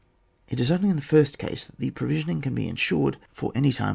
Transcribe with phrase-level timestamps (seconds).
[0.47, 3.51] It is only in the first case that the pro visioning can be ensured for
[3.53, 3.89] any time we CHAP, xm.